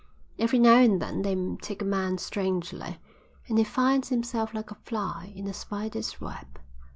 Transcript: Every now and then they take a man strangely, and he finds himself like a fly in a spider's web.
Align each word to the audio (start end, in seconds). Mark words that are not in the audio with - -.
Every 0.39 0.57
now 0.57 0.77
and 0.79 0.99
then 0.99 1.21
they 1.21 1.35
take 1.61 1.83
a 1.83 1.85
man 1.85 2.17
strangely, 2.17 2.97
and 3.47 3.59
he 3.59 3.63
finds 3.63 4.09
himself 4.09 4.51
like 4.51 4.71
a 4.71 4.75
fly 4.83 5.31
in 5.35 5.45
a 5.45 5.53
spider's 5.53 6.19
web. 6.19 6.47